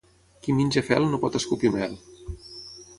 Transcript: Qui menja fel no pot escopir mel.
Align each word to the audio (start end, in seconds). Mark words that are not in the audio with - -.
Qui 0.45 0.55
menja 0.59 0.83
fel 0.87 1.05
no 1.11 1.21
pot 1.27 1.39
escopir 1.43 1.73
mel. 1.79 1.97